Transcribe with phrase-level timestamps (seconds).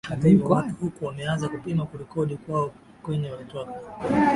[0.09, 3.71] hata hivi watu huku wameanza kupima kurudia kwao kwenye walitoka